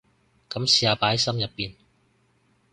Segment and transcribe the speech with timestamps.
[0.49, 1.75] 噉試下擺喺心入面